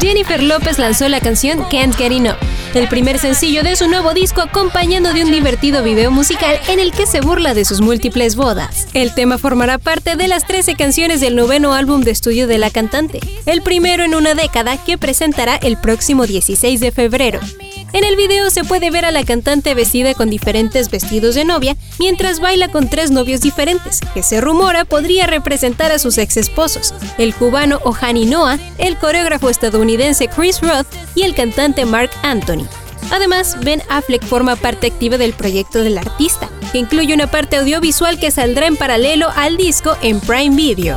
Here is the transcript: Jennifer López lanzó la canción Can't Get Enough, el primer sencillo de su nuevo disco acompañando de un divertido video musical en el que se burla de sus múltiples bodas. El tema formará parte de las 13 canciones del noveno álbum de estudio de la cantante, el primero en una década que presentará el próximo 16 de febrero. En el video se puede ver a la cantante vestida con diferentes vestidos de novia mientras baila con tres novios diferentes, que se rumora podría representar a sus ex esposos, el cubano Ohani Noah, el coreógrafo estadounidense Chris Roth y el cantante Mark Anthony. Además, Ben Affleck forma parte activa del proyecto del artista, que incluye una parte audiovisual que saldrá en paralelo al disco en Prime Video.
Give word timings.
Jennifer 0.00 0.42
López 0.42 0.78
lanzó 0.78 1.08
la 1.08 1.20
canción 1.20 1.58
Can't 1.70 1.94
Get 1.96 2.12
Enough, 2.12 2.36
el 2.74 2.88
primer 2.88 3.18
sencillo 3.18 3.62
de 3.62 3.76
su 3.76 3.86
nuevo 3.86 4.14
disco 4.14 4.40
acompañando 4.40 5.12
de 5.12 5.24
un 5.24 5.30
divertido 5.30 5.82
video 5.82 6.10
musical 6.10 6.58
en 6.68 6.80
el 6.80 6.92
que 6.92 7.06
se 7.06 7.20
burla 7.20 7.54
de 7.54 7.64
sus 7.64 7.80
múltiples 7.80 8.34
bodas. 8.34 8.88
El 8.92 9.14
tema 9.14 9.38
formará 9.38 9.78
parte 9.78 10.16
de 10.16 10.26
las 10.26 10.46
13 10.46 10.74
canciones 10.74 11.20
del 11.20 11.36
noveno 11.36 11.72
álbum 11.72 12.00
de 12.00 12.10
estudio 12.10 12.46
de 12.46 12.58
la 12.58 12.70
cantante, 12.70 13.20
el 13.46 13.62
primero 13.62 14.02
en 14.02 14.14
una 14.14 14.34
década 14.34 14.82
que 14.82 14.98
presentará 14.98 15.56
el 15.56 15.76
próximo 15.76 16.26
16 16.26 16.80
de 16.80 16.90
febrero. 16.90 17.40
En 17.92 18.04
el 18.04 18.14
video 18.16 18.50
se 18.50 18.62
puede 18.62 18.90
ver 18.90 19.04
a 19.04 19.10
la 19.10 19.24
cantante 19.24 19.74
vestida 19.74 20.14
con 20.14 20.30
diferentes 20.30 20.90
vestidos 20.90 21.34
de 21.34 21.44
novia 21.44 21.76
mientras 21.98 22.38
baila 22.38 22.68
con 22.68 22.88
tres 22.88 23.10
novios 23.10 23.40
diferentes, 23.40 24.00
que 24.14 24.22
se 24.22 24.40
rumora 24.40 24.84
podría 24.84 25.26
representar 25.26 25.90
a 25.90 25.98
sus 25.98 26.16
ex 26.18 26.36
esposos, 26.36 26.94
el 27.18 27.34
cubano 27.34 27.80
Ohani 27.84 28.26
Noah, 28.26 28.58
el 28.78 28.96
coreógrafo 28.96 29.50
estadounidense 29.50 30.28
Chris 30.28 30.60
Roth 30.60 30.86
y 31.16 31.22
el 31.22 31.34
cantante 31.34 31.84
Mark 31.84 32.10
Anthony. 32.22 32.66
Además, 33.10 33.56
Ben 33.64 33.82
Affleck 33.88 34.24
forma 34.24 34.54
parte 34.54 34.86
activa 34.86 35.18
del 35.18 35.32
proyecto 35.32 35.82
del 35.82 35.98
artista, 35.98 36.48
que 36.70 36.78
incluye 36.78 37.12
una 37.12 37.28
parte 37.28 37.56
audiovisual 37.56 38.20
que 38.20 38.30
saldrá 38.30 38.66
en 38.66 38.76
paralelo 38.76 39.30
al 39.34 39.56
disco 39.56 39.96
en 40.00 40.20
Prime 40.20 40.54
Video. 40.54 40.96